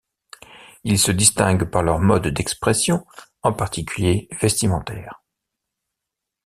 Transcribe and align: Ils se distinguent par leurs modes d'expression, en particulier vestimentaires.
Ils 0.83 0.97
se 0.97 1.11
distinguent 1.11 1.69
par 1.69 1.83
leurs 1.83 1.99
modes 1.99 2.29
d'expression, 2.29 3.05
en 3.43 3.53
particulier 3.53 4.29
vestimentaires. 4.41 5.21